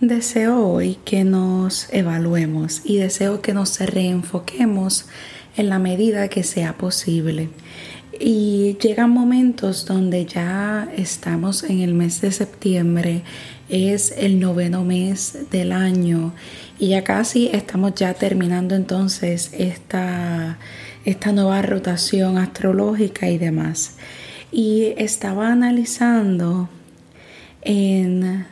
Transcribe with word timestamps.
Deseo 0.00 0.58
hoy 0.58 0.98
que 1.06 1.24
nos 1.24 1.90
evaluemos 1.90 2.82
y 2.84 2.98
deseo 2.98 3.40
que 3.40 3.54
nos 3.54 3.80
reenfoquemos 3.80 5.06
en 5.56 5.70
la 5.70 5.78
medida 5.78 6.28
que 6.28 6.42
sea 6.42 6.76
posible. 6.76 7.48
Y 8.20 8.76
llegan 8.82 9.08
momentos 9.08 9.86
donde 9.86 10.26
ya 10.26 10.86
estamos 10.94 11.62
en 11.62 11.80
el 11.80 11.94
mes 11.94 12.20
de 12.20 12.30
septiembre, 12.30 13.22
es 13.70 14.12
el 14.18 14.38
noveno 14.38 14.84
mes 14.84 15.50
del 15.50 15.72
año 15.72 16.34
y 16.78 16.88
ya 16.88 17.02
casi 17.02 17.48
estamos 17.54 17.94
ya 17.94 18.12
terminando 18.12 18.74
entonces 18.74 19.50
esta, 19.54 20.58
esta 21.06 21.32
nueva 21.32 21.62
rotación 21.62 22.36
astrológica 22.36 23.30
y 23.30 23.38
demás. 23.38 23.96
Y 24.52 24.92
estaba 24.98 25.50
analizando 25.50 26.68
en 27.62 28.44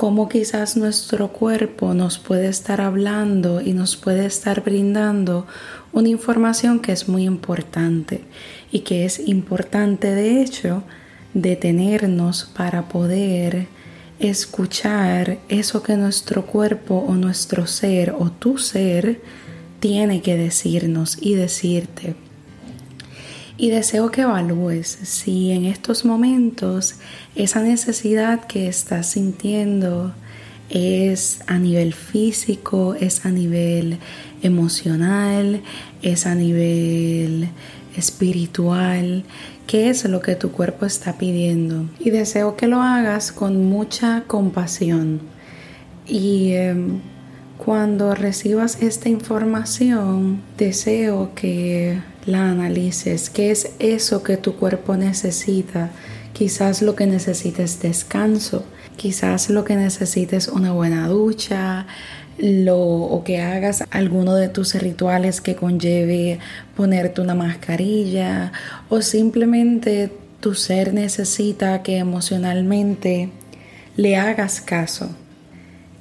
cómo 0.00 0.30
quizás 0.30 0.78
nuestro 0.78 1.28
cuerpo 1.28 1.92
nos 1.92 2.18
puede 2.18 2.48
estar 2.48 2.80
hablando 2.80 3.60
y 3.60 3.74
nos 3.74 3.98
puede 3.98 4.24
estar 4.24 4.64
brindando 4.64 5.46
una 5.92 6.08
información 6.08 6.80
que 6.80 6.92
es 6.92 7.06
muy 7.06 7.24
importante 7.24 8.24
y 8.72 8.78
que 8.78 9.04
es 9.04 9.18
importante 9.28 10.14
de 10.14 10.40
hecho 10.40 10.84
detenernos 11.34 12.50
para 12.56 12.88
poder 12.88 13.66
escuchar 14.18 15.36
eso 15.50 15.82
que 15.82 15.98
nuestro 15.98 16.46
cuerpo 16.46 17.04
o 17.06 17.14
nuestro 17.16 17.66
ser 17.66 18.14
o 18.18 18.30
tu 18.30 18.56
ser 18.56 19.20
tiene 19.80 20.22
que 20.22 20.34
decirnos 20.38 21.18
y 21.20 21.34
decirte. 21.34 22.29
Y 23.60 23.68
deseo 23.68 24.10
que 24.10 24.22
evalúes 24.22 24.88
si 25.02 25.50
en 25.50 25.66
estos 25.66 26.06
momentos 26.06 26.94
esa 27.34 27.60
necesidad 27.60 28.46
que 28.46 28.68
estás 28.68 29.10
sintiendo 29.10 30.14
es 30.70 31.40
a 31.46 31.58
nivel 31.58 31.92
físico, 31.92 32.94
es 32.94 33.26
a 33.26 33.30
nivel 33.30 33.98
emocional, 34.40 35.60
es 36.00 36.24
a 36.24 36.34
nivel 36.34 37.50
espiritual, 37.98 39.24
qué 39.66 39.90
es 39.90 40.06
lo 40.06 40.22
que 40.22 40.36
tu 40.36 40.52
cuerpo 40.52 40.86
está 40.86 41.18
pidiendo. 41.18 41.84
Y 41.98 42.08
deseo 42.08 42.56
que 42.56 42.66
lo 42.66 42.80
hagas 42.80 43.30
con 43.30 43.66
mucha 43.66 44.24
compasión. 44.26 45.20
Y 46.06 46.52
em, 46.52 47.00
cuando 47.58 48.14
recibas 48.14 48.80
esta 48.80 49.10
información, 49.10 50.40
deseo 50.56 51.34
que 51.34 52.00
la 52.26 52.50
analices, 52.50 53.30
qué 53.30 53.50
es 53.50 53.70
eso 53.78 54.22
que 54.22 54.36
tu 54.36 54.56
cuerpo 54.56 54.96
necesita. 54.96 55.90
Quizás 56.32 56.82
lo 56.82 56.94
que 56.94 57.06
necesites 57.06 57.74
es 57.76 57.82
descanso, 57.82 58.64
quizás 58.96 59.50
lo 59.50 59.64
que 59.64 59.76
necesites 59.76 60.48
es 60.48 60.52
una 60.52 60.72
buena 60.72 61.08
ducha, 61.08 61.86
lo, 62.38 62.78
o 62.78 63.24
que 63.24 63.40
hagas 63.40 63.84
alguno 63.90 64.34
de 64.34 64.48
tus 64.48 64.74
rituales 64.74 65.40
que 65.40 65.56
conlleve 65.56 66.38
ponerte 66.76 67.20
una 67.20 67.34
mascarilla 67.34 68.52
o 68.88 69.02
simplemente 69.02 70.10
tu 70.40 70.54
ser 70.54 70.94
necesita 70.94 71.82
que 71.82 71.98
emocionalmente 71.98 73.30
le 73.96 74.16
hagas 74.16 74.60
caso 74.62 75.10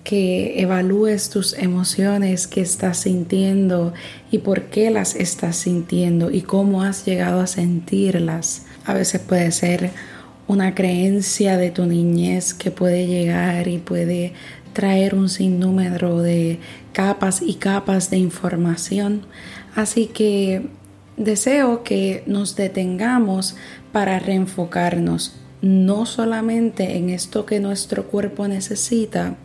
que 0.03 0.61
evalúes 0.61 1.30
tus 1.30 1.53
emociones 1.53 2.47
que 2.47 2.61
estás 2.61 3.00
sintiendo 3.00 3.94
y 4.31 4.39
por 4.39 4.64
qué 4.64 4.89
las 4.89 5.16
estás 5.16 5.58
sintiendo 5.58 6.31
y 6.31 6.41
cómo 6.41 6.83
has 6.83 7.06
llegado 7.06 7.41
a 7.41 7.47
sentirlas. 7.47 8.66
A 8.86 8.94
veces 8.94 9.22
puede 9.22 9.52
ser 9.52 9.91
una 10.47 10.73
creencia 10.73 11.58
de 11.58 11.69
tu 11.69 11.86
niñez 11.86 12.53
que 12.53 12.72
puede 12.72 13.06
llegar 13.06 13.67
y 13.67 13.78
puede 13.78 14.33
traer 14.73 15.14
un 15.16 15.30
sinnúmero 15.30 16.22
de 16.22 16.59
capas 16.94 17.41
y 17.41 17.56
capas 17.56 18.09
de 18.09 18.17
información. 18.17 19.25
Así 19.75 20.08
que 20.08 20.67
deseo 21.17 21.84
que 21.84 22.23
nos 22.25 22.56
detengamos 22.56 23.56
para 23.91 24.19
reenfocarnos 24.19 25.35
no 25.62 26.06
solamente 26.06 26.97
en 26.97 27.09
esto 27.09 27.46
que 27.46 27.59
nuestro 27.59 28.07
cuerpo 28.07 28.47
necesita, 28.47 29.35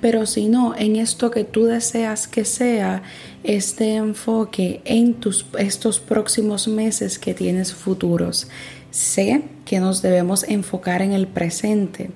pero 0.00 0.26
si 0.26 0.48
no, 0.48 0.74
en 0.76 0.96
esto 0.96 1.30
que 1.30 1.44
tú 1.44 1.64
deseas 1.64 2.26
que 2.26 2.44
sea 2.44 3.02
este 3.44 3.94
enfoque 3.96 4.80
en 4.84 5.14
tus, 5.14 5.46
estos 5.58 6.00
próximos 6.00 6.68
meses 6.68 7.18
que 7.18 7.34
tienes 7.34 7.72
futuros. 7.74 8.48
Sé 8.90 9.42
que 9.64 9.80
nos 9.80 10.02
debemos 10.02 10.44
enfocar 10.44 11.00
en 11.02 11.12
el 11.12 11.26
presente 11.26 12.10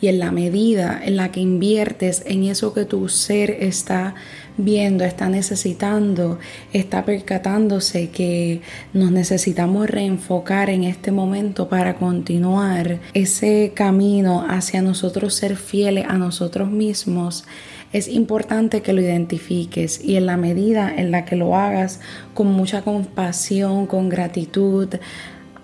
y 0.00 0.08
en 0.08 0.18
la 0.18 0.30
medida 0.30 1.00
en 1.04 1.16
la 1.16 1.30
que 1.30 1.40
inviertes 1.40 2.22
en 2.24 2.44
eso 2.44 2.72
que 2.72 2.84
tu 2.84 3.08
ser 3.08 3.50
está 3.50 4.14
viendo, 4.56 5.04
está 5.04 5.28
necesitando, 5.28 6.38
está 6.72 7.04
percatándose 7.04 8.10
que 8.10 8.62
nos 8.92 9.10
necesitamos 9.10 9.90
reenfocar 9.90 10.70
en 10.70 10.84
este 10.84 11.12
momento 11.12 11.68
para 11.68 11.96
continuar 11.96 13.00
ese 13.12 13.72
camino 13.74 14.46
hacia 14.48 14.82
nosotros 14.82 15.34
ser 15.34 15.56
fieles 15.56 16.06
a 16.08 16.16
nosotros 16.16 16.70
mismos, 16.70 17.44
es 17.92 18.06
importante 18.06 18.82
que 18.82 18.92
lo 18.92 19.00
identifiques 19.00 20.02
y 20.04 20.16
en 20.16 20.26
la 20.26 20.36
medida 20.36 20.94
en 20.94 21.10
la 21.10 21.24
que 21.24 21.34
lo 21.34 21.56
hagas 21.56 22.00
con 22.34 22.46
mucha 22.46 22.82
compasión, 22.82 23.86
con 23.86 24.08
gratitud, 24.08 24.88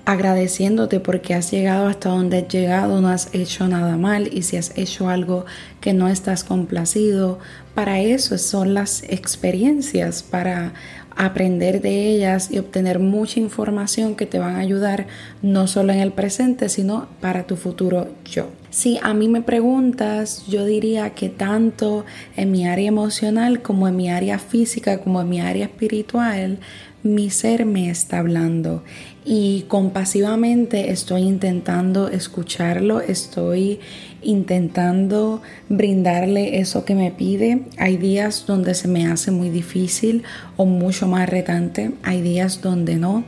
agradeciéndote 0.07 1.01
porque 1.01 1.35
has 1.35 1.51
llegado 1.51 1.89
hasta 1.89 2.09
donde 2.09 2.39
has 2.39 2.49
llegado, 2.49 3.01
no 3.01 3.09
has 3.09 3.35
hecho 3.35 3.67
nada 3.69 3.97
mal 3.97 4.31
y 4.33 4.43
si 4.43 4.57
has 4.57 4.77
hecho 4.79 5.09
algo 5.09 5.45
que 5.81 5.93
no 5.93 6.09
estás 6.09 6.45
complacido, 6.45 7.41
para 7.75 8.01
eso 8.01 8.39
son 8.39 8.73
las 8.73 9.03
experiencias, 9.03 10.23
para 10.23 10.73
aprender 11.17 11.81
de 11.81 12.09
ellas 12.09 12.51
y 12.51 12.59
obtener 12.59 13.01
mucha 13.01 13.41
información 13.41 14.15
que 14.15 14.27
te 14.27 14.39
van 14.39 14.55
a 14.57 14.61
ayudar 14.61 15.09
no 15.43 15.67
solo 15.67 15.93
en 15.93 15.99
el 15.99 16.13
presente, 16.13 16.69
sino 16.69 17.09
para 17.21 17.45
tu 17.47 17.57
futuro 17.57 18.09
yo. 18.25 18.49
Si 18.77 18.99
a 19.03 19.15
mí 19.15 19.27
me 19.29 19.41
preguntas, 19.41 20.45
yo 20.49 20.67
diría 20.67 21.15
que 21.15 21.31
tanto 21.31 22.05
en 22.37 22.51
mi 22.51 22.67
área 22.67 22.89
emocional 22.89 23.63
como 23.63 23.89
en 23.89 23.97
mi 23.97 24.11
área 24.11 24.39
física, 24.39 24.99
como 24.99 25.23
en 25.23 25.31
mi 25.31 25.41
área 25.41 25.65
espiritual, 25.65 26.59
mi 27.03 27.31
ser 27.31 27.65
me 27.65 27.89
está 27.89 28.19
hablando 28.19 28.83
y 29.25 29.65
compasivamente 29.69 30.91
estoy 30.91 31.23
intentando 31.23 32.09
escucharlo, 32.09 33.01
estoy 33.01 33.81
intentando 34.21 35.41
brindarle 35.71 36.59
eso 36.59 36.85
que 36.85 36.95
me 36.95 37.11
pide. 37.11 37.63
Hay 37.79 37.97
días 37.97 38.45
donde 38.47 38.75
se 38.75 38.89
me 38.89 39.07
hace 39.07 39.31
muy 39.31 39.49
difícil 39.49 40.23
o 40.59 40.67
mucho 40.67 41.09
más 41.09 41.31
retante, 41.31 41.93
hay 42.03 42.21
días 42.21 42.61
donde 42.61 42.97
no, 42.97 43.25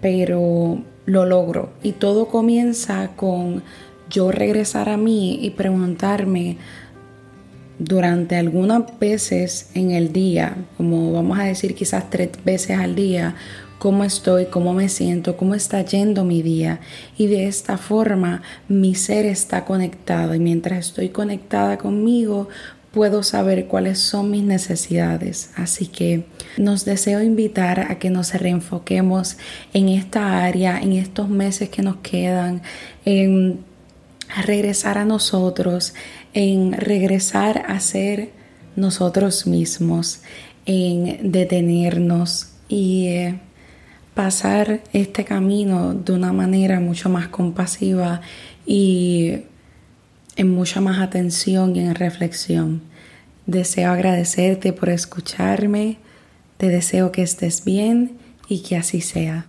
pero 0.00 0.80
lo 1.06 1.24
logro 1.24 1.72
y 1.82 1.90
todo 1.90 2.28
comienza 2.28 3.10
con 3.16 3.64
yo 4.10 4.30
regresar 4.30 4.88
a 4.88 4.96
mí 4.96 5.38
y 5.42 5.50
preguntarme 5.50 6.58
durante 7.78 8.36
algunas 8.36 8.98
veces 8.98 9.70
en 9.74 9.90
el 9.90 10.12
día, 10.12 10.56
como 10.76 11.12
vamos 11.12 11.38
a 11.38 11.44
decir 11.44 11.74
quizás 11.74 12.08
tres 12.08 12.30
veces 12.44 12.78
al 12.78 12.94
día, 12.94 13.34
cómo 13.78 14.04
estoy, 14.04 14.46
cómo 14.46 14.72
me 14.72 14.88
siento, 14.88 15.36
cómo 15.36 15.54
está 15.54 15.82
yendo 15.82 16.24
mi 16.24 16.42
día. 16.42 16.80
Y 17.18 17.26
de 17.26 17.46
esta 17.46 17.76
forma 17.76 18.42
mi 18.68 18.94
ser 18.94 19.26
está 19.26 19.64
conectado 19.64 20.34
y 20.34 20.38
mientras 20.38 20.86
estoy 20.86 21.10
conectada 21.10 21.76
conmigo, 21.76 22.48
puedo 22.92 23.22
saber 23.22 23.66
cuáles 23.66 23.98
son 23.98 24.30
mis 24.30 24.42
necesidades. 24.42 25.50
Así 25.54 25.86
que 25.86 26.24
nos 26.56 26.86
deseo 26.86 27.22
invitar 27.22 27.92
a 27.92 27.98
que 27.98 28.08
nos 28.08 28.32
reenfoquemos 28.32 29.36
en 29.74 29.90
esta 29.90 30.42
área, 30.42 30.80
en 30.80 30.94
estos 30.94 31.28
meses 31.28 31.68
que 31.68 31.82
nos 31.82 31.96
quedan, 31.96 32.62
en 33.04 33.65
regresar 34.42 34.98
a 34.98 35.04
nosotros, 35.04 35.94
en 36.34 36.72
regresar 36.72 37.64
a 37.68 37.80
ser 37.80 38.30
nosotros 38.76 39.46
mismos, 39.46 40.20
en 40.66 41.30
detenernos 41.30 42.48
y 42.68 43.06
eh, 43.08 43.40
pasar 44.14 44.80
este 44.94 45.24
camino 45.24 45.92
de 45.92 46.12
una 46.12 46.32
manera 46.32 46.80
mucho 46.80 47.10
más 47.10 47.28
compasiva 47.28 48.22
y 48.64 49.42
en 50.36 50.50
mucha 50.50 50.80
más 50.80 51.00
atención 51.00 51.76
y 51.76 51.80
en 51.80 51.94
reflexión. 51.94 52.82
Deseo 53.44 53.92
agradecerte 53.92 54.72
por 54.72 54.88
escucharme, 54.88 55.98
te 56.56 56.68
deseo 56.68 57.12
que 57.12 57.22
estés 57.22 57.62
bien 57.64 58.16
y 58.48 58.62
que 58.62 58.76
así 58.76 59.02
sea. 59.02 59.44